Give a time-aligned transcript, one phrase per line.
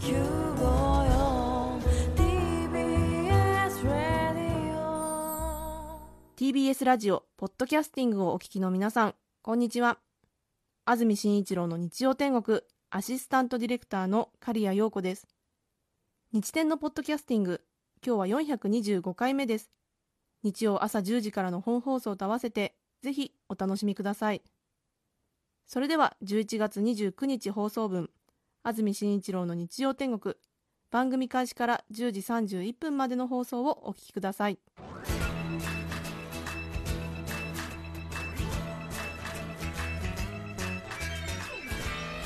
[0.00, 0.14] TBS
[3.84, 6.00] ラディオ
[6.38, 9.98] TBS ラジオポッドキャスティングをお聞きの皆さんこんにちは。
[10.86, 15.28] 安住紳一郎の日曜天国アシスタントディレクターの刈谷陽子です。
[16.32, 17.60] 日天のポッドキャスティング
[18.04, 19.70] 今日は425回目です。
[20.42, 24.40] 日曜朝10時からの本放送と合わせてぜひお楽しみください。
[25.66, 28.08] それでは11月29日放送分
[28.62, 30.34] 安住紳一郎の日曜天国。
[30.90, 34.58] 番組開始から10時31分までの放送をお聞きください。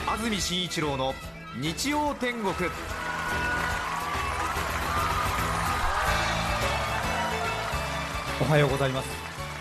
[0.09, 1.15] 安住紳一郎の
[1.61, 2.49] 日曜天国。
[8.41, 9.09] おはようございます。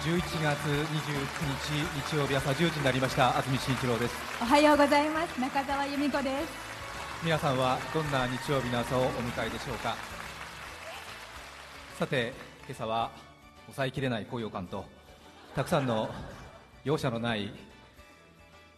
[0.03, 0.73] 11月29
[1.53, 3.38] 日日曜日朝10時になりました。
[3.38, 4.16] 安住紳一郎です。
[4.41, 5.39] おはようございます。
[5.39, 6.72] 中澤由美子です
[7.22, 9.95] 皆さんはどんな日曜日の朝をお迎えでしょうか？
[12.00, 12.33] さて
[12.67, 13.11] 今朝は
[13.66, 14.86] 抑えきれない高揚感と
[15.55, 16.09] たくさんの
[16.83, 17.53] 容赦のない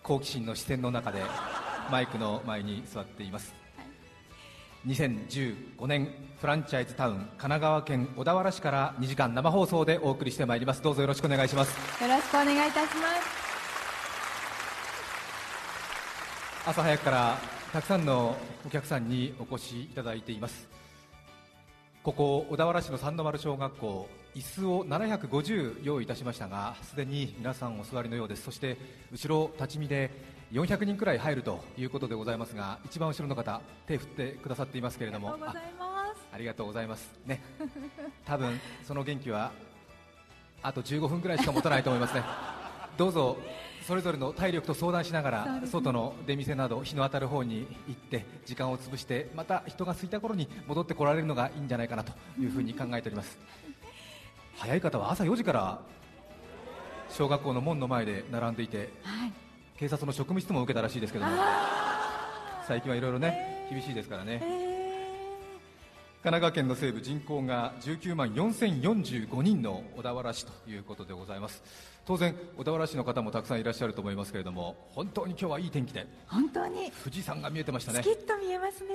[0.03, 1.21] 好奇心の視線の中で
[1.89, 3.53] マイクの前に座っています、
[4.85, 10.83] 2015年フランチャイズタウン神奈川県小田原市から2時間生放送でお送りしてまいります。
[10.83, 11.75] どうぞよろしくお願いします。
[12.03, 13.45] よろしくお願いいたします。
[16.67, 17.37] 朝早くから
[17.75, 20.69] たくさんのお客さんにお越しいただいています。
[22.03, 28.43] ここ小田原市の三の丸小学校椅子を750用意いたしましたがすでに皆さんお座りのようです。
[28.43, 28.77] そして
[29.11, 30.09] 後ろ立ち見で
[30.53, 35.33] 400人くらい入るということでございますが一番後ろの方手振ってくださっていますけれども。
[35.33, 36.21] ありがとうございます。
[36.31, 37.11] あありがとうございます。
[37.25, 37.43] ね。
[38.23, 39.51] 多分その元気は
[40.63, 42.23] あと15分くらいしか持たないと思いますね
[42.97, 43.37] どうぞ
[43.85, 53.37] それぞれの体力と相談しながら、外の出店など日の当たる方に行って時間を潰してまた人が空いた頃に戻ってこられるのがいいんじゃないかなというふうに考えております。
[54.57, 55.79] 早い方は朝4時から
[57.09, 59.33] 小学校の門の前で並んでいてはい。
[59.77, 61.31] 警察の職務質問を受けたらしいですけども
[62.65, 64.39] 最近はいろいろね厳しいですからね。
[66.25, 71.61] 神奈川県の西部人口が19万4045人の小田原市ということでございます
[72.05, 76.91] 当然小田原市の方もたくさんいらっしゃると思いますけれども本当に今日はいい天気で本当に。
[77.03, 78.03] 富士山が見えてましたね。
[78.03, 78.89] スキッと見えますね、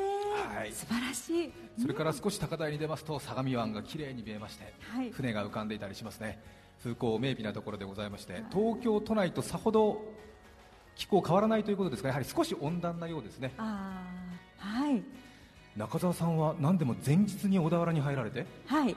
[0.56, 0.72] はい。
[0.72, 1.52] 素晴らしい。
[1.80, 5.10] それから少し高台に出ますと相模湾が綺麗に見えまして、はい。
[5.10, 6.40] 船が浮かんでいたりしますね。
[6.82, 10.02] 風光明媚なところでございまして東京都内とさほど
[10.96, 13.52] 気候変わらないということですがやはり少し温暖なようですね。
[13.56, 14.02] は
[14.90, 15.02] い。
[15.76, 18.96] 中澤さんは何でも前日に小田原に入られてはい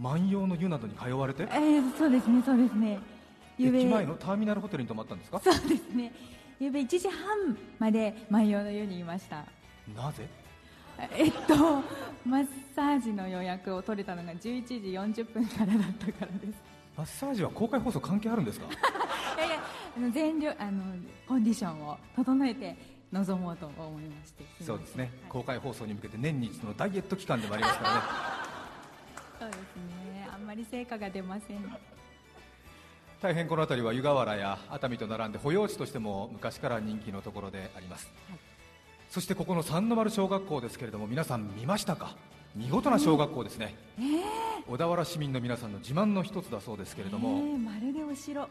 [0.00, 1.42] 万葉の湯などに通われて？
[1.44, 2.98] えー、そうですねそうですね。
[3.58, 5.40] 駅前のターミナルホテルに泊まったんですか？
[5.40, 6.12] そうですね。
[6.58, 9.44] ゆうべ1時半まで万葉の湯にいました。
[9.94, 10.26] なぜ？
[11.16, 11.82] えっと
[12.26, 14.74] マッサージの予約を取れたのが11時
[15.22, 16.62] 40分からだったからです。
[16.96, 18.66] マッサージは公開放送関係あるんですか？
[19.36, 19.56] いやいや
[19.96, 20.82] あの全量あの
[21.26, 22.76] コンディションを整えて
[23.12, 24.44] 臨もうと思いまして。
[24.62, 28.00] そうですね、はい公開放送に向けて年に一度のダイエット期間でもありますからね
[29.40, 29.58] そうです
[30.12, 30.28] ね。
[30.32, 31.58] あんまり成果が出ません。
[33.22, 38.38] 大変この辺りは湯河原や熱海と並んで保養地としても昔から人気のところであります、はい。
[39.10, 42.16] そしてここの三の丸小学校ですけれども皆さん見ましたか？
[42.56, 43.76] 見事な小学校ですね、
[44.66, 48.48] 小田原市民の皆さんの自慢の一つだそうですけれども、えーまるでお城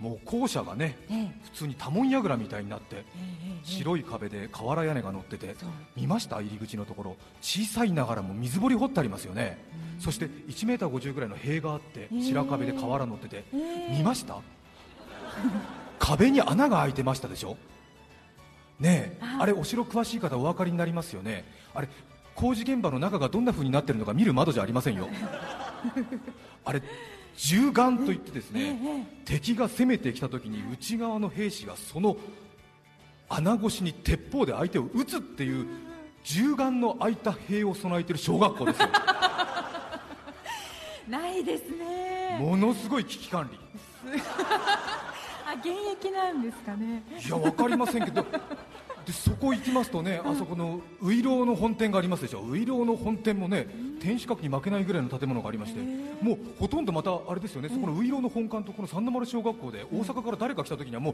[0.00, 1.40] もう校舎がねええ。
[1.44, 5.56] 普通に多聞櫓みたいになってええ白い壁で瓦屋根が乗ってて
[5.96, 6.36] 見ました？
[6.40, 7.16] 入り口のところ。
[7.40, 9.58] 小さいながらも水堀掘ってありますよね。
[9.98, 14.36] そして1メーター50ぐらいの塀があってー白壁で瓦乗っててえー見ました？
[15.98, 17.56] 壁に穴が開いてましたでしょ？
[18.78, 19.18] ねえ。
[19.22, 19.38] あ。
[19.40, 21.44] あれお城詳しい方お分かりになりますよね。
[21.74, 21.88] あれ
[22.34, 25.08] 工事現場の中がどんな風になってるのか見る窓じゃありませんよ。
[26.66, 26.82] あれ
[27.36, 32.16] 銃眼といってですね、敵が攻めてきた時に内側の兵士がその
[33.28, 35.66] 穴越しに鉄砲で相手を撃つっていう
[36.24, 38.88] 銃眼の開いた兵を備えている小学校ですよ。
[41.08, 42.38] ないですね。
[42.40, 43.58] ものすごい危機管理。
[45.46, 47.04] あ現役なんですかね。
[47.24, 48.26] いや分かりませんけど
[49.04, 52.44] でそこ行きますとね、あそこのウイローの本店がありますでしょ。
[52.44, 53.68] ウイローの本店もね
[54.06, 55.80] 天守閣に負けないぐらいの建物がありまして
[56.22, 61.10] もうほとんどまたあれですよね、そこのウイローの本館とこの三の丸小学校で大阪から誰か来た時にはも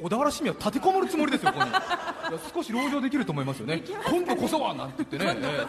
[0.00, 1.66] う小田原市民は立てこもるつもりですよここ
[2.54, 3.82] 少し籠城できると思いますよね。
[4.08, 5.66] 今度こそはなんて言ってね、え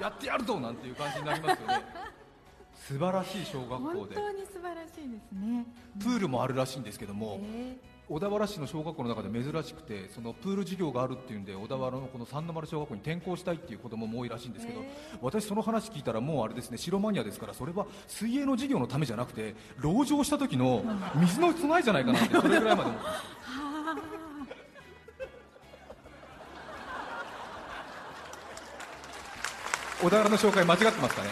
[0.00, 0.02] え。
[0.02, 1.84] やってやるぞなんていう感じになりますよね。
[2.74, 5.66] 素晴らしい小学校本で当に素晴らしいですね。
[5.98, 7.76] プールもあるらしいんですけども、え
[8.08, 14.80] 小田原市の小学校の中で珍しくてそのプール授業があるっていうんで小田原のこの三の丸小学校に転校したいっていう子供も多いらしいんですけど、
[15.20, 20.82] 私その話聞いたらもうあれですね白マニアですからそれは水泳の授業のためじゃなくて籠城した時の
[21.16, 23.04] 水の備えじゃないかなってそれぐらいまで思って。
[23.04, 23.22] ます
[30.00, 31.28] 小田原の紹介間違ってますかね？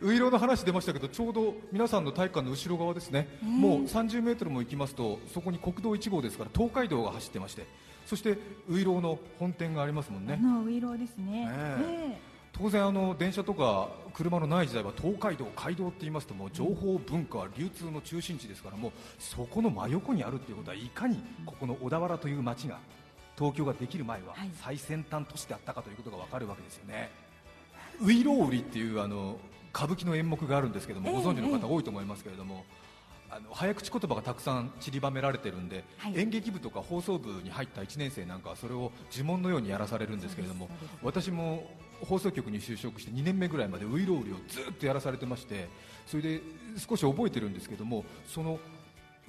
[0.00, 7.66] ウイロウの話出ましたけどちょうど皆さんの体育館の後ろ側ですね、もう30メートルも行きますとそこに国道1号ですから東海道が走ってまして。
[8.08, 8.38] そして
[8.70, 11.46] ウイロウの本店がありますもんあねのウイロウですね。
[11.50, 12.14] え。
[12.14, 22.78] え当然あの電車とか車のない時代は東海道街道って言いますともう情報文化流通の中心地ですからもうそこの真横にあるっていうことはいかにここの小田原という町が
[23.36, 24.50] 東京ができる前ははい。
[24.54, 27.10] 最先端都市であったかということがわかるわけですよね、
[28.00, 29.36] ウイロウ売りっていうあの
[29.74, 32.64] 歌舞伎の演目があるんですけども、ええご存知の方多いと思いますけれども、
[33.30, 36.18] あの早口言葉がたくさん散りばめられてるんで、はい。
[36.18, 40.68] 演劇部とか放送部に入った1年生なんかはそれを呪文のようにやらされるんですけれども
[41.02, 41.70] 私も
[42.00, 45.68] 放送局に就職して2年目ぐらいまでウイロウリをずっとやらされてまして
[46.06, 46.40] それで
[46.76, 48.58] 少し覚えてるんですけどもその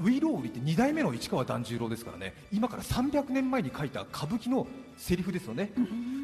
[0.01, 4.65] ウイロウリって2代目の市川團十郎ですからね今から300年前に書いた歌舞伎の
[4.97, 5.71] セリフですよね。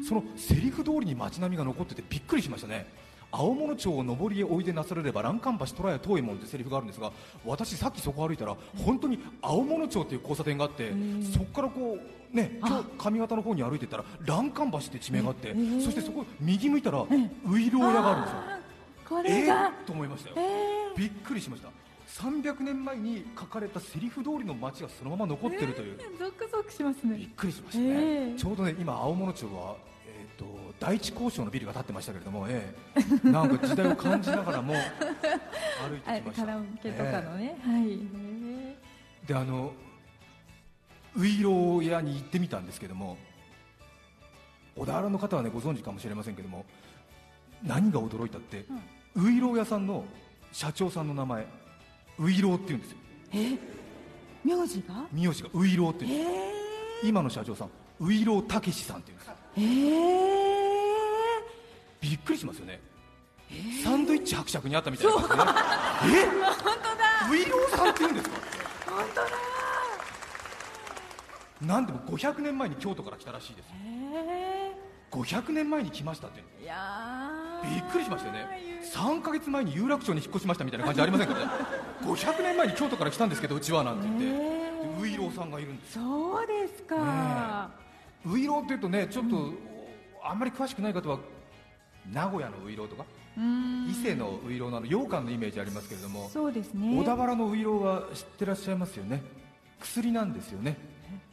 [0.06, 2.86] そのセリフ通りに街並みが残っててびっくりしましたね
[3.32, 7.12] 青物町を上りへおいでなされれば欄干橋虎屋遠いもんってセリフがあるんですが
[7.44, 10.92] 私さっきそこ歩いたら本当に青物町っていう交差点があって
[11.32, 11.98] そこからこ
[12.32, 18.66] うね今日上方の方に歩いてったら欄干橋って地名があってそしてそこ右向いたらウイロウ屋があるんですよ。
[19.24, 21.68] えれが、ー、と思いましたよ、えびっくりしました。
[22.08, 27.28] 300年前に書かれたセリフ通りの街がそのまま残ってるという、ー、ゾクゾクしますびっね。
[27.36, 28.36] くりしましたね、えー。
[28.36, 29.76] ちょうどね今青物町は、
[30.78, 32.96] 第一交渉のビルが建ってましたけれども、ええ。
[33.28, 36.44] なんか時代を感じながらも歩いてあきました。
[36.44, 37.98] カラオケとかのね、はい。
[38.42, 38.76] え
[39.26, 39.72] であの
[41.16, 43.16] ウイロー屋に行ってみたんですけども
[44.76, 46.64] 小田原の方はねご存知かもしれませんけども
[47.62, 48.66] 何が驚いたって、
[49.14, 50.04] ウイロー屋さんの
[50.52, 51.46] 社長さんの名前
[52.18, 52.98] ウイローって言うんですよ。
[53.32, 53.58] ー、
[54.44, 55.06] 名字が？
[55.10, 56.38] 名字がウイローって言うんです
[57.04, 57.08] え。
[57.08, 57.70] 今の社長さん
[58.00, 60.45] ウイローたけしさんって言うんですー、え
[62.08, 62.80] びっくりしますよね、
[63.82, 65.12] サンドイッチ伯爵にあったみたいな。
[65.14, 65.22] 感
[66.08, 66.26] じで、ね、え？
[66.62, 67.30] 本当だ。
[67.32, 68.36] ウイローさんって言うんですか？
[68.36, 69.26] ー、本当だ。
[71.62, 73.68] なんでも500年前に京都から来たらしいです。
[74.14, 74.72] え
[75.10, 76.44] 500年前に来ましたって。
[76.60, 77.74] ー、いやー。
[77.74, 78.46] びっくりしましたよね。
[78.94, 81.34] 3ヶ月前に有楽町に引っ越しましたみたいな感じありませんか？
[81.40, 81.40] ね
[82.02, 84.06] 500年前に京都から来たんですけどうちはなんて。
[84.06, 84.28] 言って、え
[84.98, 87.70] でウイローさんがいるんですそうですか。
[88.26, 89.52] ウイローっていうとねちょっと、
[90.24, 91.18] あんまり詳しくない方は
[92.12, 93.04] 名古屋のウイローとか
[93.36, 96.98] 伊勢のウイローなど羊羹のイメージありますけれどもそうですね。
[96.98, 99.22] 小田原のウイローは知ってらっしゃいますよね。
[99.80, 100.76] 薬なんですよね。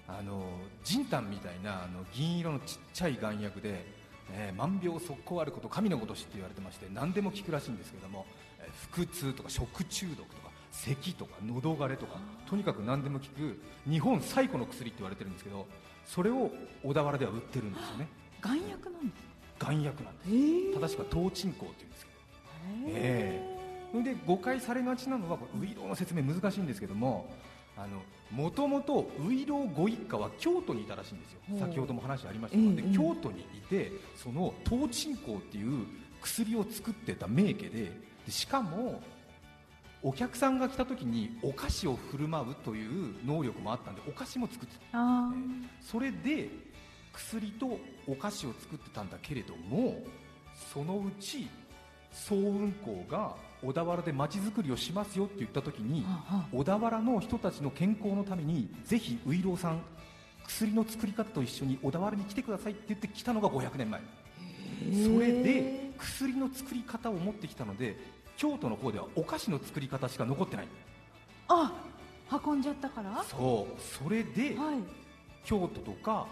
[0.07, 0.43] あの
[0.83, 3.85] 仁丹みたいなあの銀色のちっちゃい丸薬で、
[4.33, 8.25] えー万病速攻あること神のごとしって言われてまして何でも効くらしいんですけども、
[8.59, 12.17] えー腹痛とか食中毒とか咳とか喉枯れとか
[12.49, 15.65] とにかく何でも効く日本最古の薬って言われてるんですけど
[16.05, 16.51] それを
[16.83, 18.07] 小田原では売ってるんですよね。
[18.41, 19.32] 眼薬なんですか？
[19.63, 20.30] 丸薬なんです。
[20.30, 22.13] えー、正しくは頭鎮香って言うんですけど。
[22.88, 23.54] え
[23.92, 27.30] それで誤解されがちなのはこれウイローの説明難しいんですけども
[28.31, 31.39] もともとウイローご一家は京都にいたらしいんですよ。
[31.60, 35.86] 先ほども話ありましたが、でええええ京都にいてその頭鎮香っていう
[36.22, 37.91] 薬を作ってた名家で
[38.25, 39.01] でしかも
[40.01, 45.32] お客さんが来た時にお菓子を振る舞うという能力もあったんでお菓子も作ってたあ
[45.82, 46.50] それで
[47.13, 50.03] 薬とお菓子を作ってたんだけれども
[50.74, 51.48] そのうち
[52.12, 56.05] 総運行が小田原で町づくりをしますよって言った時に
[56.51, 59.82] 小田原の人たちの健康のためにぜひウイローさん
[60.46, 64.01] 薬の作り方と一緒に小田原に来てくださいって言って来たのが500年前。
[64.91, 67.96] それで薬の作り方を持ってきたので
[68.36, 70.67] 京都の方ではお菓子の作り方しか残ってない。
[71.48, 71.72] あ
[72.46, 73.12] 運んじゃったから？
[73.12, 73.82] はそう。
[73.82, 74.58] それでい。
[75.46, 76.27] 京都とか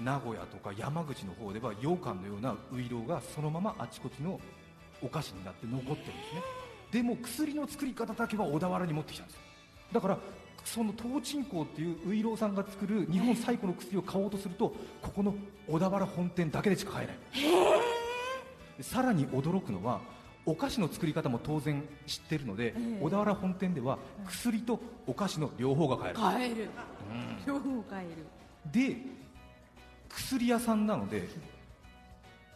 [0.00, 4.40] 名古屋とか山口の方では羊羹のようなウイローがそのままあちこちの
[5.02, 6.42] お菓子になって残ってるんですね。
[6.90, 9.40] でも薬の作り方だけは小田原に持ってきたんですよ。
[9.92, 10.18] だから
[10.64, 15.34] その東鎮香っていうウイローさんが作る日本最古の薬を買おうとするとここの
[15.66, 17.16] 小田原本店だけでしか買えない。
[18.78, 20.00] でさらに驚くのは
[20.44, 22.98] お菓子の作り方も当然知ってるので、ええ。
[23.00, 26.18] 小田原本店では薬とお菓子の両方が買える。
[26.18, 26.68] 買える。
[27.46, 28.26] 両方買える。
[28.72, 28.96] で
[30.12, 31.28] 薬屋さんなので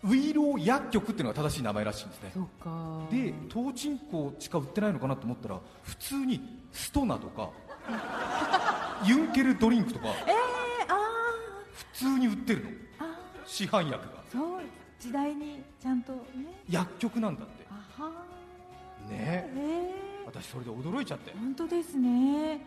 [0.05, 2.31] ウイロー薬局っていうのが正しい名前らしいんですね。
[2.35, 3.09] そうか。
[3.11, 7.51] で東鎮港しか売ってないのかなと思ったら普通にストナとか
[9.07, 10.13] ユンケルドリンクとかえー、
[10.89, 10.99] あ
[11.73, 12.71] 普通に売ってるの。
[13.45, 13.99] 市販薬が。
[13.99, 14.63] ーそう
[14.99, 16.21] 時代にちゃんとね。
[16.69, 17.67] 薬局なんだって。
[19.09, 19.51] ね。
[19.57, 19.95] え
[20.27, 21.31] 私それで驚いちゃって。
[21.33, 22.61] ー、本当ですね。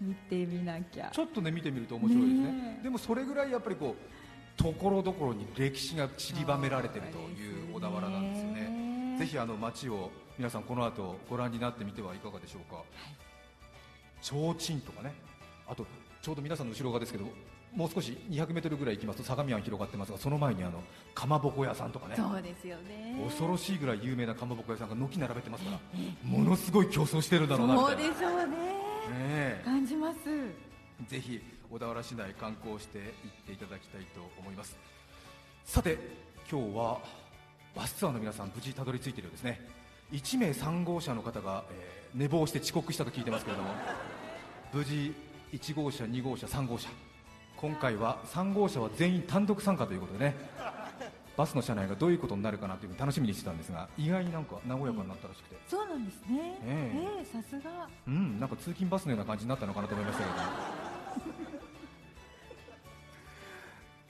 [0.00, 1.10] 見てみなきゃ。
[1.12, 2.52] ちょっとね見てみると面白いですね。
[2.52, 2.82] ねえ。
[2.84, 4.17] でもそれぐらいやっぱりこう
[4.58, 9.16] ところどころに歴史が散りばめられてるという小田原なんですよね。
[9.18, 12.82] ぜひあの街を皆さんこの後ご覧になってみてはいかがでしょうか、
[14.20, 15.14] 提灯とかね。
[15.68, 15.86] あと
[16.20, 17.24] ちょうど皆さんの後ろ側ですけど
[17.72, 20.82] もう少し200メートルぐらい行きますと相模湾広がってますがその前にあの
[21.14, 22.16] かまぼこ屋さんとかね。
[22.16, 23.22] そうですよね。
[23.24, 25.78] 恐ろしいぐらい有名なかまぼこ屋さんが軒並べてますから
[26.24, 28.46] ものすごい競争してるんだろうなみたそいうなでしょうね。
[28.46, 28.54] ね
[29.10, 29.62] え。
[29.64, 30.18] 感じます。
[31.06, 34.76] ぜひ小田原市内観光して行っていただきたいと思います。
[35.64, 35.98] さて
[36.50, 36.98] 今日は
[37.76, 39.60] バスツアーの皆さん無事たどり着いているようですね。
[40.12, 43.68] 1名3号車の方が、えー寝坊して遅刻したと聞いてますけれども
[44.72, 45.14] 無事
[45.52, 46.88] 1号車2号車3号車。
[47.56, 50.34] 今回は3号車は全員単独参加ということでね
[51.36, 55.56] バスの車内がどういうことになるかなというふうに楽しみにしてたんですが意外になんか和やかになったらしくて。
[55.66, 56.58] そうなんですね。
[56.64, 57.18] ええ。
[57.18, 57.88] ええさすが。
[58.06, 60.87] うん、なんか通勤バスのような感じになったのかなと思いましたけど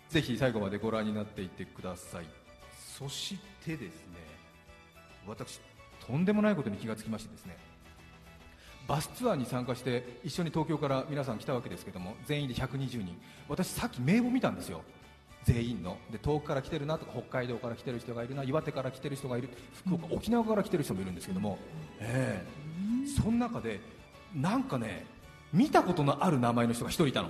[0.09, 2.27] ぜひ最後までご覧になっていってください。
[2.99, 4.17] そしてですね
[5.27, 5.61] 私
[6.07, 7.57] とんでもないことに気がつきましてですね
[8.89, 13.21] バスツアーに参加して一緒に東京から皆さん来たわけですけども全員で120人。
[13.49, 14.83] 私さっき名簿見たんですよ。
[15.45, 15.99] 全員の。
[16.11, 19.51] で遠くから来てるなとか北海道から来てる人がいるな岩手から来てる人がいる
[19.85, 21.59] 福岡、沖縄から来てる人もいるんですけども、
[22.01, 22.43] え
[23.05, 23.07] え。
[23.07, 23.81] その中で
[24.35, 25.05] なんかね
[25.53, 27.29] 見たことのある名前の人が一人いたの。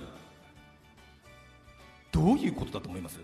[2.11, 3.19] どういうことだと思います？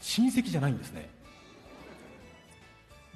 [0.00, 1.08] 親戚じゃないんですね。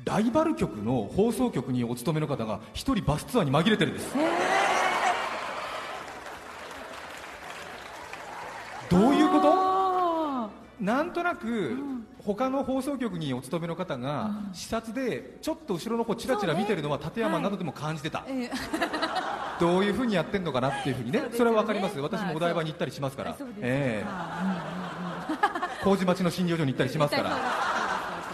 [0.04, 4.14] ライバル局の放送局にお勤めの方が一人バスツアーに紛れてるんです。
[8.88, 9.52] どういうこと？
[9.54, 11.76] あなんとなく
[12.24, 18.50] 他の放送局にお勤めの方が視察でちょっと後ろの方ちらちら見てるのは立山などでも感じてた、ーええ
[19.60, 22.00] どういうふうにやってんのかなっていうふうにねそれは分かります。
[22.00, 23.36] 私まあもお台場に行ったりしますから、
[25.84, 27.36] 麹町の診療所に行ったりしますから。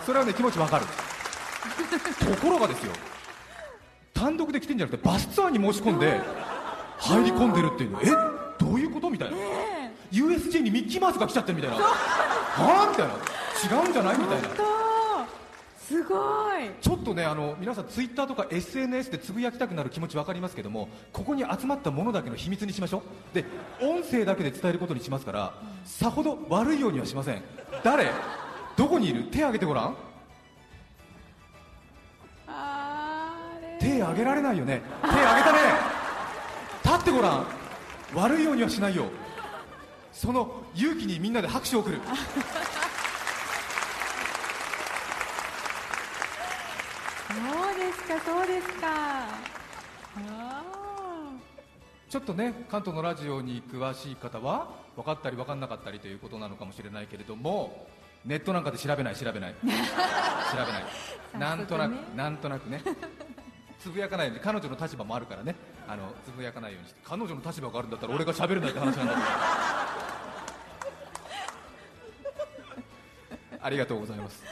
[0.06, 0.86] それはね気持ち分かる。
[0.86, 0.90] と
[2.40, 2.92] ころがですよ。
[4.14, 6.20] 単独で来てんじゃなくてバスツアーに申し込んで
[6.98, 8.00] 入り込んでるっていうの。
[8.02, 8.06] え？
[8.58, 9.10] どういうこと？
[9.10, 9.36] みたいな、
[10.12, 11.76] USJ にミッキーマウスが来ちゃってるみたいな。
[11.76, 13.14] はあみたいな。
[13.82, 14.18] 違うんじゃない？
[14.18, 14.48] みたいな
[15.86, 16.14] すご
[16.58, 16.70] い。
[16.80, 23.34] ちょっとねあの皆さんツイッターとか SNS でつぶやきたくなる気持ち分かりますけどもここに集まったものだけの秘密にしましょう。
[23.34, 23.44] で
[23.80, 27.42] 音声だけで伝えることにしますからさほど悪いようにはしません。
[27.84, 28.10] 誰？
[28.76, 29.24] どこにいる？
[29.24, 29.96] 手挙げてごらん。
[33.78, 34.82] 手挙げられないよね。
[35.02, 35.58] 手挙げたね。
[36.82, 37.46] 立ってごらん。
[38.14, 39.04] 悪いようにはしないよ。
[40.12, 42.00] その勇気にみんなで拍手を送る
[48.06, 48.86] そうですかそうですか。
[50.30, 50.62] あ
[52.08, 57.88] ちょっとね関東のラジオに詳しい方は分かったり分かんなかったりということなのかもしれないけれども
[58.24, 59.54] ネットなんかで調べない調べない。
[59.54, 60.84] 調べない。
[61.38, 61.98] なんとなく、ね。
[62.14, 62.80] なんとなくね。
[63.80, 65.54] つぶやかないように彼女の立場もあるからね。
[65.88, 69.26] あのつぶやかないようにして彼女の立場があるんだったら俺が喋れないって話なんだけど。
[73.62, 74.44] ありがとうございます。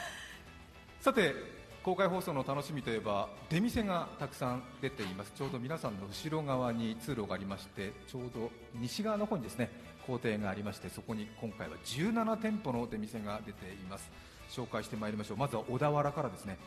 [0.99, 1.54] さて
[1.85, 5.31] 公開放送の楽しみといえば出店がたくさん出ています。
[5.35, 9.69] ちょうど皆さんの後ろ側に通路がありましてちょうど西側の方にですね
[10.07, 14.09] 校庭がありましてそこに今回は17店舗の出店が出ています。
[14.49, 15.37] 紹介してまいりましょう。
[15.37, 16.57] まずは小田原からですね。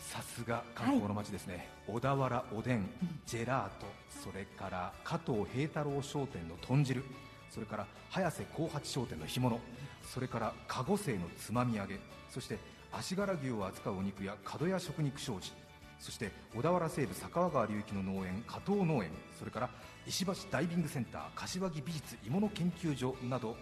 [0.00, 2.90] さすが観光の街ですね、小田原おでん
[3.26, 3.86] ジェラート
[4.24, 7.04] それから加藤平太郎商店の豚汁
[7.48, 9.60] それから早瀬幸八商店の干物
[10.02, 12.58] それから籠製のつまみ揚げそして
[12.92, 15.52] 足柄牛を扱うお肉や角屋食肉商事
[15.98, 19.70] そして小田原西部坂川流域の農園加藤農園それから
[20.06, 23.54] 石橋ダイビングセンター柏木美術鋳物研究所など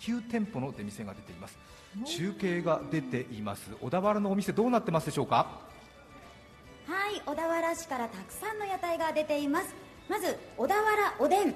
[0.00, 1.58] 9店舗の出店が出ています。
[2.04, 3.70] 中継が出ています。
[3.80, 5.46] 小田原のお店どうなってますでしょうか？
[6.86, 9.74] はい小田原市からたくさんの屋台が出ています。
[10.08, 11.54] まず小田原おでん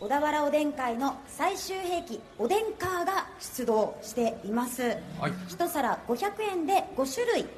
[0.00, 4.82] 小田原おでん会の最終兵器おでんカーが出動しています、
[5.20, 5.32] はい。
[5.46, 7.48] 一皿500円で5種類好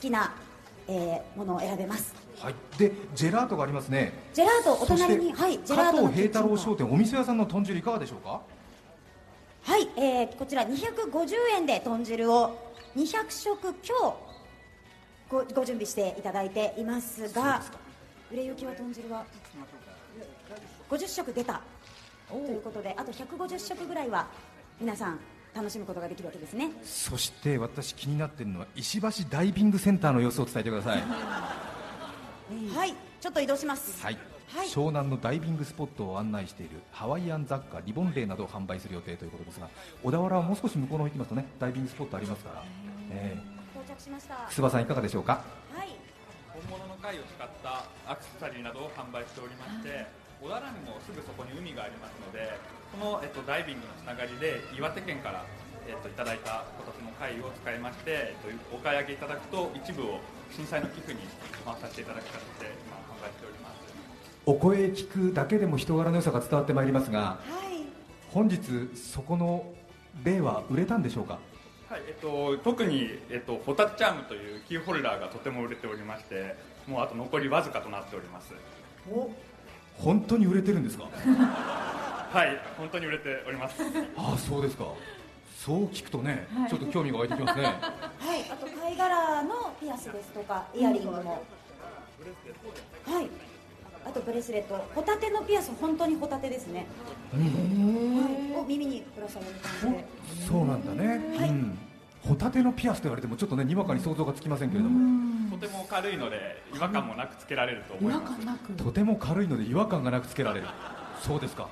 [0.00, 0.34] きな、
[0.88, 2.16] えーものを選べます。
[2.40, 4.12] はい、でジェラートがありますね。
[4.34, 8.40] ジェラートお隣にはいジェラートの加藤平太郎商店お店屋さんの豚汁いかがでしょうか？
[9.62, 14.16] はい、えーこちら250円で豚汁を200食強
[15.28, 17.62] ごご準備していただいていますが
[18.32, 19.24] 売れ行きは豚汁は
[20.90, 21.60] 50食出た。
[22.28, 24.26] ということであと150食ぐらいは
[24.80, 25.18] 皆さん
[25.54, 26.70] 楽しむことができるわけですね。
[26.84, 31.02] そして私気になっているのは石橋ダイビングセンターの様子を伝えてください。
[32.74, 32.94] はい。
[33.20, 34.04] ちょっと移動します。
[34.04, 34.18] はい、
[34.48, 34.68] はい。
[34.68, 39.68] 湘南のダイビングスポットを案内しているハワイアン雑貨リボンレイなどを販売する予定ということですが
[40.02, 42.64] 小田原はもう少し向こうの方行きますとねダイビングスポットありますから、
[43.10, 43.36] え
[43.74, 44.34] 到着しました。
[44.34, 45.32] ー、諏訪さんいかがでしょうか？
[45.74, 45.88] はい。
[46.70, 50.06] 本物の貝を使ったアクセサリーなどを販売しておりまして
[50.40, 52.54] 小田原にもすぐそこに海がありますので
[52.94, 55.44] この、えっと、ダイビングのつながりで岩手県から、
[55.86, 60.20] えっと、いただいた今年の貝を使いまして、えっと、お買い上げいただくと一部を
[60.54, 61.20] 震災の寄付に
[61.64, 63.78] 回させていただく形で今販売しております。
[64.46, 67.84] お声聞くだけでも人柄の良さが伝わってまいりますがはい。
[68.30, 68.60] 本日
[68.96, 69.66] そこの
[70.24, 71.38] 例は売れたんでしょうか？
[71.90, 76.54] はいえっと、特に、えっと、ホタチャームというキーホルダーがとても売れておりまして
[76.86, 78.52] もうあと残りわずかとなっております
[79.98, 81.04] 本当に売れてるんですか？
[81.04, 83.82] はい本当に売れております。
[84.16, 84.84] ああそうですか。
[85.56, 87.64] そう聞くとね、ちょっと興味が湧いてきますね。
[87.66, 87.76] はい
[88.50, 91.42] あと貝殻のピアスですとかイヤリングも。
[93.06, 93.28] はい。
[94.06, 96.86] あとブレスレットホタテのピアス本当にホタテですね。
[97.32, 98.56] はい。
[98.56, 100.06] を耳にぶら下げる感じで。
[100.48, 101.78] そうなんだね、うん。
[102.22, 105.47] ホタテのピアスと言われてもちょっとねにわかに想像がつきませんけれども。
[105.47, 108.20] とても軽いので違和感もなくつけられると思いま
[108.56, 108.72] す。
[108.76, 110.66] とても軽いので違和感がなくつけられる。
[111.20, 111.68] そうですか。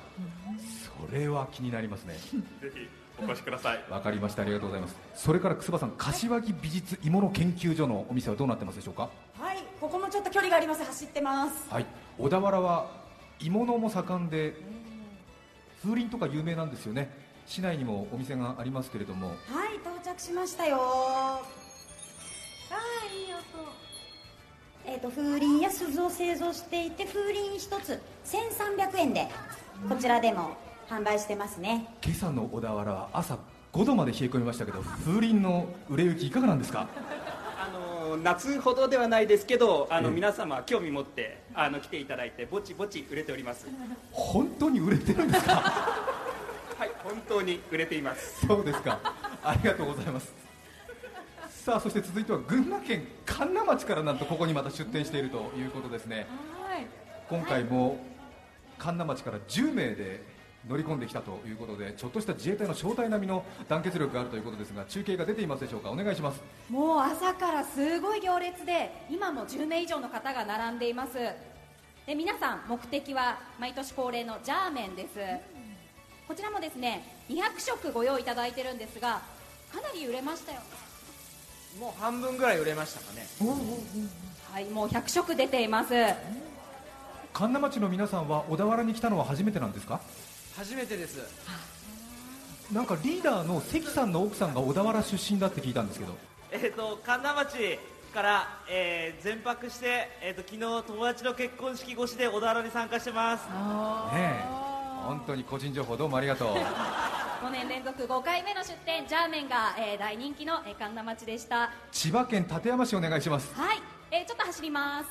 [1.09, 2.13] それは気になりますね。
[2.61, 2.87] ぜひ
[3.19, 3.83] お越しください。
[3.89, 4.43] わかりました。
[4.43, 4.95] ありがとうございます。
[5.15, 9.09] それから楠葉さん柏木美術鋳物研究所のお店はどうなってますでしょうか？
[9.39, 10.83] はいここもちょっと距離があります。
[10.83, 11.69] 走ってます。
[11.69, 11.85] はい。
[12.17, 12.91] 小田原は
[13.39, 14.55] 鋳物も盛んで
[15.83, 17.25] 風鈴とか有名なんですよね。
[17.45, 19.27] 市内にもお店がありますけれども。
[19.27, 19.37] はい
[19.77, 21.41] 到着しましたよ
[22.69, 23.41] あーいい音。
[24.85, 29.27] えー、と風鈴や鈴を製造していて風鈴1つ1300円で
[29.89, 30.55] こちらでも
[30.89, 31.87] 販売してますね。
[32.03, 33.37] 今朝の小田原は朝
[33.73, 36.87] 5度まで冷え込みましたけど風鈴の売れ行きいかがなんですか？
[37.59, 37.69] あ
[38.07, 43.67] の夏ほどではないですけどあの、ええ皆様興味持ってあの来ていただいてぼちぼち売れております。
[44.11, 45.53] 本当に売れてるんですか？
[45.53, 48.47] はい本当に売れています。
[48.47, 48.99] そうですか。
[49.43, 50.46] ありがとうございます
[51.67, 56.25] さあそして続いては群馬県神流町からなんとここにまた出店しているということですね。
[56.65, 56.87] はい。
[57.29, 57.97] 今回も
[58.77, 60.23] 神流町から10名で
[60.65, 65.91] 乗り込んできたということでちょっとした自衛隊の正体並みの団結力があるということですが中継が出ていますでしょうか？
[65.91, 66.41] お願いします。
[66.69, 71.15] もう朝からすごい行列で今も10名以上の方が並んでいます。
[72.05, 75.15] で皆さん目的は毎年恒例のジャーメンです。
[76.29, 79.21] こちらもですね200食ご用意いただいてるんですが
[79.73, 80.61] かなり売れましたよ
[81.79, 83.27] もう半分ぐらい売れましたかね。
[84.51, 85.93] はいもう100食出ています。
[87.33, 89.99] 神流町の皆さんは小田原に来たのは初めてなんですか？
[90.55, 91.19] 初めてです。
[92.73, 96.15] なんかリーダーの関さんの奥さんが小田原出身だって聞いたんですけど。
[96.51, 97.79] えっ、と神田町
[98.13, 103.45] から、えー全泊して、えー、と昨日友達の結婚式越しで小田原に参加してます。
[103.45, 103.51] ね
[104.15, 104.43] え。
[105.05, 106.57] 本当に個人情報どうもありがとう
[107.41, 111.69] 5年連続5回目の出店ジャーメンが、えー大人気の、えー神田町でした。
[111.91, 113.53] 千葉県館山市お願いします。
[113.55, 113.77] はい、
[114.11, 115.09] えーちょっと走ります。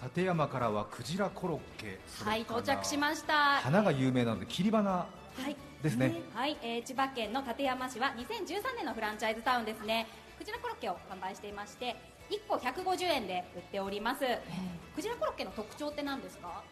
[0.00, 3.60] 館山からはクジラコロッケはい到着しすました。
[3.62, 5.06] 花が有名なので切り花は
[5.48, 5.56] い。
[5.82, 6.12] ですね。
[6.34, 10.06] はい、えー千葉県の館山市は2013年のフランチャイズタウンですね。
[10.38, 11.96] クジラコロッケを販売していまして
[12.30, 14.20] 1個150円で売っております。
[14.94, 16.62] クジラコロッケの特徴って何ですか？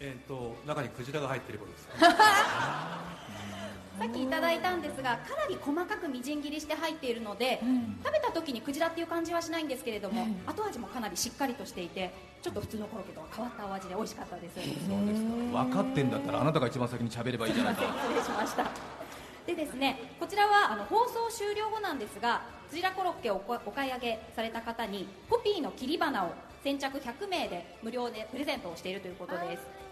[0.00, 1.88] えっ、と中にクジラが入っていることです
[4.00, 7.60] さっきいただいたんですがかなり細かくみじん切りして入っているので、
[8.02, 12.10] 食べた時にクジラっていう感じはしないんですけれども、後味もかなりしっかりとしていて
[12.40, 14.54] ちょっと普通のコロッケとは変わったお味で美味しかったです。
[14.54, 15.64] そうですか。
[15.64, 17.82] 分かってんだったらあなたが一番先に喋ればいいじゃないか。
[17.82, 18.70] 失礼しました。
[19.46, 26.32] でですねこちらはあの放送終了後なんですがクジラコロッケをおお買い上げされた方にポピーの切り花を
[26.62, 29.89] 先着100名で無料でプレゼントをしているということです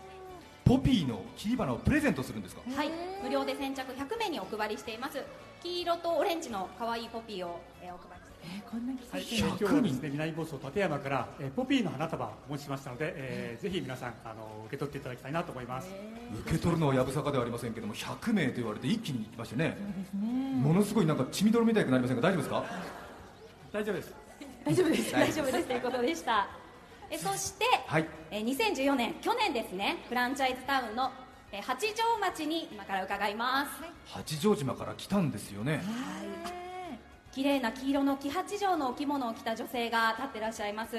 [0.69, 2.61] ポピーの切り花をプレゼントするんですか？
[2.77, 2.91] はい
[3.23, 5.19] 無料で先着100名にお配りしています。
[5.63, 8.71] 黄色とオレンジの可愛いポピーを、えーお配りしています。
[8.71, 10.11] こんな季はい、今日はですね。
[10.11, 15.89] 南房総館山から、えーポピーの花束をお持ちしましたので、えーぜひ皆さんあの受け取っていただきたいなと思います。
[16.45, 19.75] 受け取るのはやぶさかではありませんけども100名と言われて一気に行きましてね。
[20.13, 22.65] ものすごいなんか血みどろみたいになりませんが大丈夫ですか？
[23.73, 24.15] 大丈夫です。
[24.67, 25.13] 大丈夫です。
[25.13, 25.67] 大丈夫です。
[25.67, 26.47] ということでした
[27.11, 28.07] えそして、はい。
[28.31, 31.11] えー2014年去年ですねフランチャイズタウンの
[31.53, 33.71] えー八丈町に今から伺います、
[34.07, 35.83] 八丈島から来たんですよね。
[37.33, 40.97] 綺麗な黄色の黄八丈のお着物を着た女性が立ってらっしゃいます。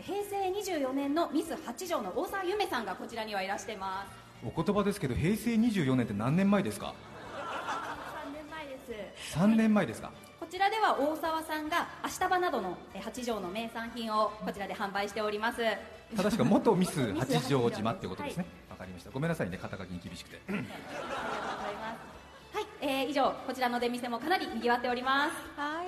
[0.00, 4.46] 平成24年のミス八丈の大沢ゆめさんがこちらにはいらしてます。
[4.46, 6.94] お言葉ですけど平成24年って何年前ですか
[7.34, 8.78] ？3年前で
[9.22, 9.38] す。
[9.38, 10.08] 3年前ですか？
[10.10, 10.14] こ
[10.50, 15.58] ちらでは大沢さんが足束などのえー八丈の名産品をこちらで販売しております。
[16.16, 18.46] 正しくは元ミス 八丈島ってことですね。
[18.70, 19.10] わ、かりました。
[19.10, 19.58] ごめんなさいね。
[19.58, 20.40] 肩書きに厳しくて。
[20.50, 20.58] は
[22.60, 25.60] い、えー以上こちらの出店もかなり賑わっております。
[25.60, 25.86] はい。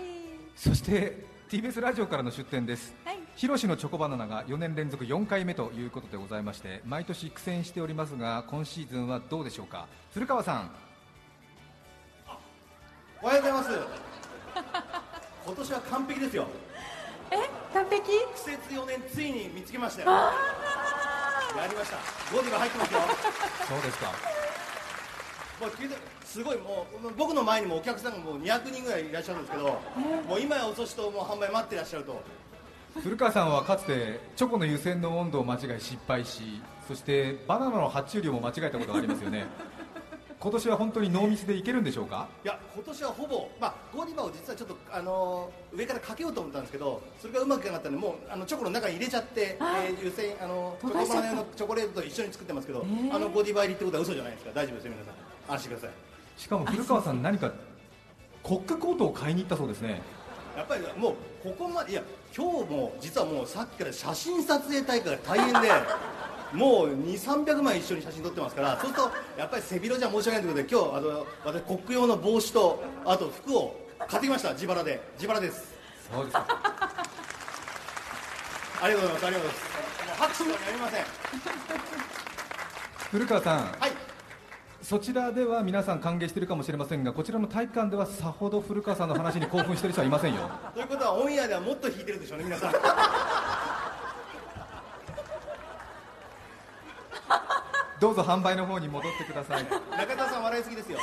[0.55, 2.95] そして TBS ラジオからの出展です、
[3.35, 9.89] ヒロシのチョコバナナが4年連続4回目ということでございまして毎年苦戦しておりますが今シーズンはどうでしょうか。
[10.13, 10.71] 古川さん。
[13.23, 14.10] おはようございます
[15.47, 16.47] 今年は完璧ですよ。
[17.31, 17.37] え
[17.73, 18.03] 完璧？
[18.35, 20.11] 苦節4年ついに見つけましたよ。
[20.11, 21.97] やりました。
[22.35, 23.01] ゴディバ入ってますよ。
[23.69, 24.07] そうですか。
[25.61, 29.79] もう聞いてすごいもう僕の前にもお客さんがもう200人ぐらいいらっしゃるんですけど
[30.27, 32.23] もう今や遅しともう販売待ってらっしゃると。
[33.03, 39.47] 古川さんはかつてチョコの湯煎の温度を間違い失敗しそしてバナナの発注量も間違えたことがありますよね
[40.43, 42.27] 今年は本当にノーミスでいけるんでしょうか？
[42.43, 54.51] いや今年はほぼ、まあ、ゴディバを実はちょっと、あのー上からかけようと思ったんですけどそれがうまくいかなかったんでもうあのチョコの中に入れちゃって、えー、湯煎あのチョコバナのチョコレートと一緒に作ってますけど、あのゴディバ入りってことは嘘じゃないですか？
[54.55, 55.15] 大丈夫ですよ皆さん。
[55.55, 56.41] 安心してください。
[56.41, 57.53] しかも古川さん何か
[58.43, 60.01] コックコートを買いに行ったそうですね。
[60.57, 62.03] やっぱりもうここまでいや
[62.35, 65.71] 今日も実はもうさっきから写真撮影大会が大変で
[66.53, 74.53] もう2300枚一緒に写真撮ってますからそうするとやっぱり背広じゃ申し訳ないということで今日あの私コック用の帽子とあと服を買ってきました。
[74.53, 75.01] 自腹で。
[75.17, 75.75] 自腹です。
[76.11, 76.47] そうですか。
[78.83, 79.27] ありがとうございます。
[79.27, 80.07] ありがとうございます。
[80.07, 81.05] もう拍手はやりません。
[83.11, 83.75] 古川さん、
[84.83, 90.49] そちらでは皆さん歓迎しているかもしれませんがこちらの体育館ではさほど古川さんの話に興奮している人はいませんよ。
[90.75, 92.73] ということはオンエアではもっと弾いてるでしょうね皆さん
[98.01, 99.65] どうぞ販売の方に戻ってください。
[99.65, 100.99] 中田さん笑いすぎですよ。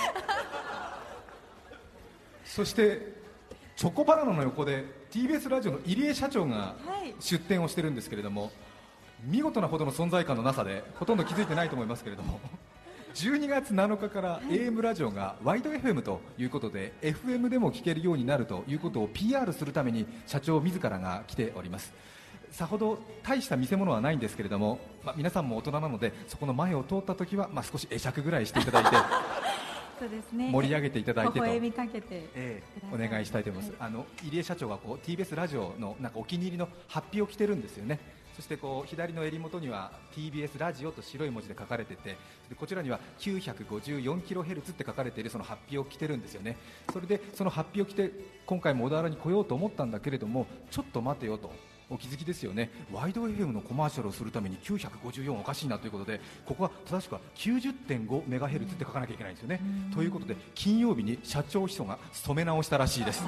[2.43, 3.15] そして
[3.75, 7.13] チョコバナナの横で TBS ラジオの入江社長がはい。
[7.19, 8.51] 出展をしてるんですけれども
[9.23, 12.39] 見事なほどの存在感のなさでほとんど気づいてないと思いますけれども
[13.15, 21.93] 12月7日から AM ラジオがワイド FM ということで FM でも聞けるようになるということを PR するために社長自らが来ております
[22.51, 28.89] さほど大した見せ物はないんですけれども、まあ、皆さんも大人なのでそこの前を通った時は、まあ、少し会釈ぐらいしていただいて
[29.99, 30.51] そうですね。
[30.51, 31.43] 盛り上げていただいてと。
[31.43, 32.83] 微笑みかけてええ。
[32.93, 37.99] お願いしたいと思います、あの入江社長がこう TBS ラジオのなんかお気に入りのハッピーを着てるんですよね。
[38.35, 42.17] そしてこう左の襟元には TBS ラジオと白い文字で書かれてて
[42.49, 46.55] でこちらには 954kHz って書かれているそのハッピーを着てるんですよね。
[46.93, 48.11] それでそのハッピーを着て
[48.45, 51.51] 今回も小田原に来ようと思ったんだけれどもちょっと待てよと
[51.89, 52.69] お気づきですよね。
[52.91, 59.61] ワイド FM のコマーシャルをするために954おかしいなということでここは正しくは90.5メガヘルツって書かなきゃいけないんですよね。
[59.93, 63.23] ということで金曜日に社長秘書が染め直したらしいです。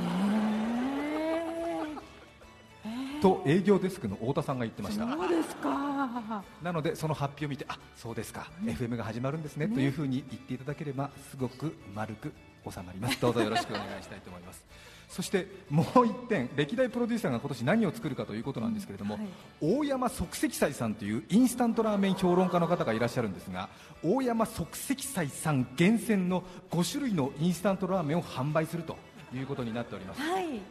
[3.21, 5.05] と営業デスクの太田さんが言ってました。
[5.05, 6.43] そうですか。
[6.61, 9.67] なのでその発表を見てあそうですか、FM が始まるんですね。
[9.67, 12.33] というふうに言っていただければすごく丸く
[12.69, 13.19] 収まります。
[13.21, 14.63] どうぞよろしくお願いしたいと思います
[15.09, 19.17] そしてもう一点歴代プロデューサーが今年何を作るかということなんですけれども、
[19.59, 23.69] 大山即席斎さんというインスタントラーメン評論家の方がいらっしゃるんですが
[24.03, 28.97] 大山即席斎さん厳選の5種類のインスタントラーメンを販売すると
[29.33, 30.21] いうことになっております。
[30.21, 30.61] はい。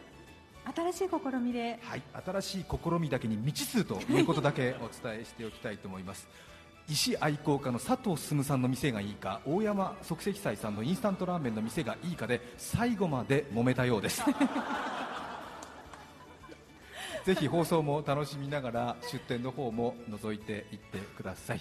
[0.74, 1.78] 新しい試みで。
[1.82, 6.28] はい、新しい試みだけに未知数ということだけお伝えしておきたいと思います
[6.88, 14.22] 石愛好家の佐藤進さんの店がいいか大山即席斎さんのインスタントラーメンの店がいいかで最後まで揉めたようです。
[17.26, 21.60] ぜひ放送も楽しみながら出店の方も覗いていってください。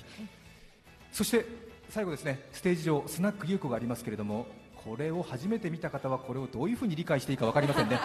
[1.11, 1.45] そして
[1.89, 7.99] 最後ですねステージ上スナック優子がありますけれどもこれを初めて見た方はこれをどういうふうに理解していいか分かりませんね。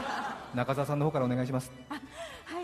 [0.56, 1.70] 中澤さんの方からお願いします。
[1.88, 1.96] は
[2.61, 2.62] い。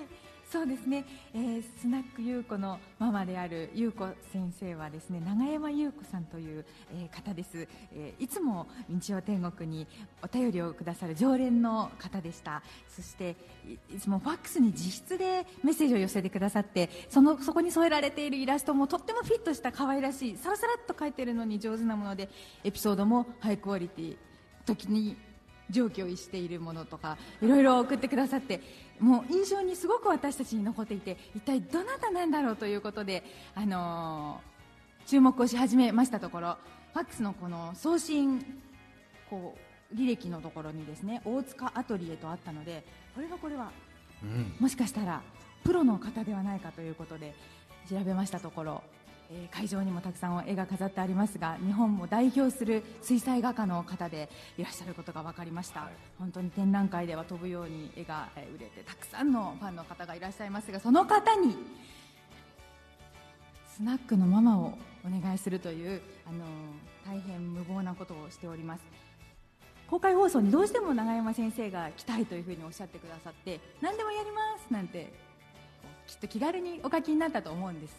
[0.51, 9.87] そうですね、えースナック優子のママである優子先生はですね長山優子さんという、えー方です、えーいつも日曜天国に
[10.23, 12.63] お便りをくださる常連の方でした。
[12.89, 13.37] そして
[13.95, 22.31] いつもファックスに自筆でメッセージを寄せてくださってそのそこに添えられているイラストもとってもフィットした可愛らしいさらさらっと描いてるのに上手なもので
[22.65, 24.17] エピソードもハイクオリティ
[24.65, 25.17] 時に
[25.71, 28.61] 上記を逸しているものとかいろいろ送ってくださって
[29.01, 33.23] もう印象にすごく私たちに残っていて一体どなたなんだろうということで、
[33.55, 34.59] あのー
[35.09, 36.59] 注目をし始めましたところ
[36.93, 38.45] ファックスのこの送信
[39.31, 39.57] こ
[39.91, 42.85] う履歴のところにですね大塚アトリエとあったので
[43.15, 43.71] これはこれは
[44.23, 44.55] うん。
[44.61, 45.23] もしかしたら
[45.65, 47.35] プロの方ではないかということで
[47.89, 48.83] 調べましたところ、
[49.31, 55.88] えー会場にもたくさん絵が飾ってありますが日本も代表する水彩画家の方でいらっしゃることが分かりました、
[56.19, 61.57] 本当に展覧会では飛ぶように絵がえー売れてたくさんのファンの方がいらっしゃいますがその方に
[63.77, 66.49] スナックのママをお願いするという、あのー
[67.09, 68.83] 大変無謀なことをしております。
[69.88, 75.11] 公開放送にどうしても永山先生が来たいというふうにおっしゃってくださって何でもやりますなんて
[76.07, 77.95] きっと気軽にお書きになったと思うんです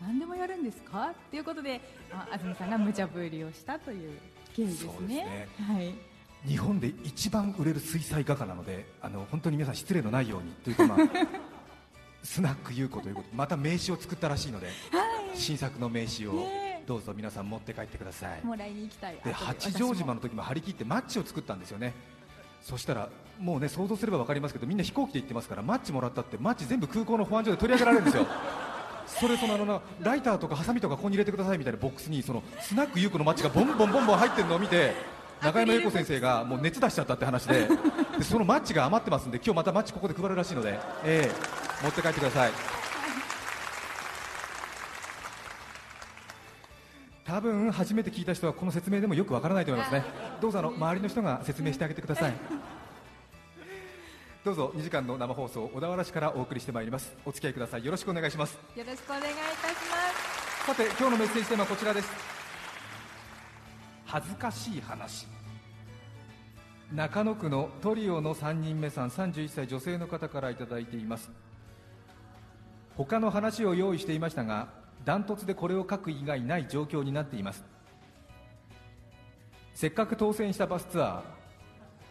[0.00, 1.12] 何でもやるんですか？
[1.30, 1.80] ということで
[2.12, 4.18] あ安住さんが無茶ぶりをしたという
[4.54, 5.14] 経緯ですそうですね。
[5.16, 5.94] ねはい。
[6.46, 10.98] 日本で一番売れる水彩画家なのであの本当に皆さん失礼のないようにというか、まあ、
[12.24, 14.68] スナック優子ということでまた名刺を作ったらしいので、
[15.34, 16.70] 新作の名刺をね。
[16.86, 18.44] どうぞ皆さん持って帰ってください。
[18.44, 19.16] もらいに行きたい。
[19.22, 21.92] で後八丈島の時も張り切ってマッチを作ったんですよね。
[22.62, 23.08] そしたら
[23.38, 28.26] もうね想像すれば分かりますけどみんな飛行機で行ってますからマッチもらったってマッチ全部空港の保安所で取り上げられるんですよ
[29.18, 34.94] それそのあのなライターとかハサミとかここに入れてくださいみたいなボックスにそのスナック優子のマッチがボンボンボンボン入ってるのを見て
[35.42, 37.68] 中山優子先生がもう熱出しちゃったって話で
[38.18, 42.50] でそのマッチが余ってますんで今日またマッチここで配るらしいので、ええ持って帰ってください。
[47.24, 50.04] 多分初めて聞いた人はこの説明でもよくわからないと思いますね。
[50.40, 52.32] どうぞあの周りの人が説明してあげてください
[54.42, 57.14] どうぞ2時間の生放送小田原市からお送りしてまいります。
[57.26, 57.84] お付き合いください。
[57.84, 58.54] よろしくお願いします。
[58.74, 59.74] よろしくお願いいたしま
[60.64, 60.66] す。
[60.66, 62.08] さて今日のメッセージテーマはこちらです。
[64.06, 65.26] 恥ずかしい話。
[66.90, 71.30] 中野区のトリオの3人目さん31歳女性の方からいただいています。
[72.96, 74.68] 他の話を用意していましたが
[75.04, 77.62] ダントツでこれを書く以外ない状況になっています。
[79.74, 81.22] せっかく当選したバスツア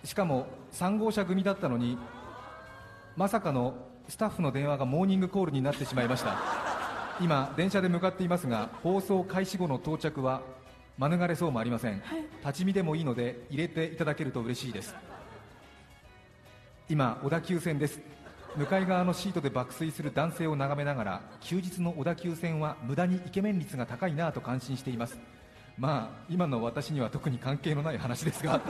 [0.03, 1.97] ーしかも3号車組だったのに
[3.19, 3.75] まさかの
[4.07, 6.37] スタッフの電話がモーニングコールになってしまいました。
[7.19, 10.41] 今電車で向かっていますが放送開始後の到着は
[10.97, 12.01] 免れそうもありません、
[12.39, 14.95] 立ち見でもいいので入れていただけると嬉しいです。
[16.87, 17.99] 今小田急線です。
[18.55, 25.19] 向かい側のシートで爆睡する男性を眺めながら休日の小田急線は無駄にイケメン率が高いなぁと感心しています。
[25.77, 28.61] まあ今の私には特に関係のない話ですが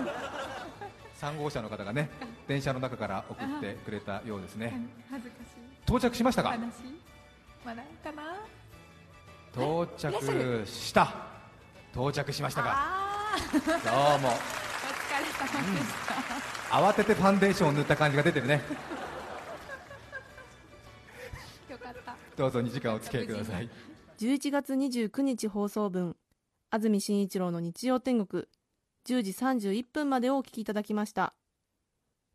[1.19, 2.09] 3号車の方がね
[2.47, 4.73] 電車の中から送ってくれたようですね。
[5.11, 5.59] 恥ずかしい。
[5.85, 6.49] 到着しましたか？
[6.49, 6.59] 話
[7.65, 8.23] まだかな？
[9.53, 11.13] 到着した。
[11.93, 13.35] 到着しましたか？
[13.83, 14.29] どうも。
[14.29, 15.87] お疲れ様でし
[16.69, 18.61] た、慌ててファンデーションを塗った感じが出てるね。
[21.69, 22.15] よかった。
[22.37, 23.69] どうぞ2時間お付き合いください。
[24.19, 26.15] 11月29日放送分
[26.69, 28.45] 安住紳一郎の日曜天国
[29.09, 31.33] 10時31分までをお聞きいただきました。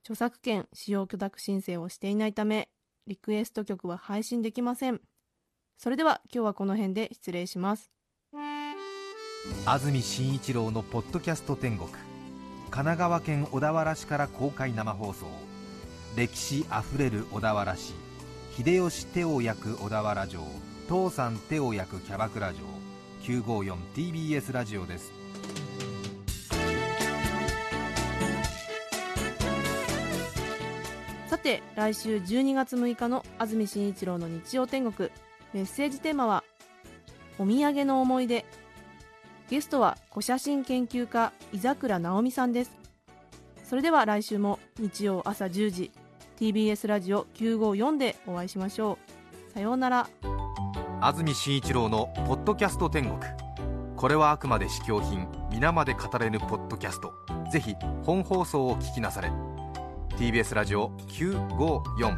[0.03, 2.69] 著作権使用許諾申請をしていないため
[3.07, 5.01] リクエスト曲は配信できません。
[5.79, 7.93] それでは今日はこの辺で失礼します。
[9.65, 11.89] 安住紳一郎のポッドキャスト天国。
[11.91, 15.27] 神奈川県小田原市から公開生放送。
[16.17, 17.95] 歴史あふれる小田原市。
[18.57, 20.43] 秀吉手を焼く小田原城。
[20.89, 22.65] 父さん手を焼くキャバクラ城。
[23.23, 25.24] 954TBS ラジオです。
[31.45, 35.11] て来週12月6日の安住紳一郎の日曜天国。
[35.53, 36.43] メッセージテーマは
[37.39, 38.47] 「お土産の思い出」
[39.51, 42.73] ゲストは古写真研究家井桜直美さんです。
[43.63, 45.93] それでは来週も日曜朝10時
[46.41, 48.99] TBS ラジオ954でお会いしましょ
[49.51, 49.53] う。
[49.53, 50.09] さようなら。
[51.03, 53.21] 安住紳一郎の「ポッドキャスト天国」
[53.97, 57.13] これはあくまで試供品皆まで語れぬポッドキャスト。
[57.53, 59.54] ぜひ本放送を聞きなされ。
[60.17, 62.15] TBS ラジオ954